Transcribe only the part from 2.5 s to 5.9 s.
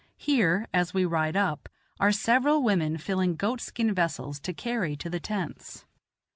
women filling goat skin vessels to carry to the tents.